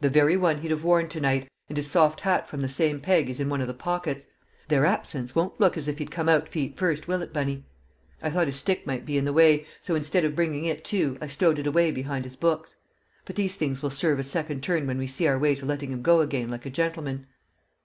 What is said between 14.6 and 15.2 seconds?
turn when we